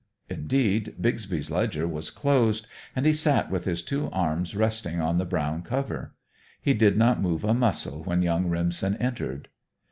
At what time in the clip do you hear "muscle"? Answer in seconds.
7.53-8.03